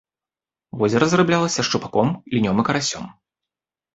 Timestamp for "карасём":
2.69-3.03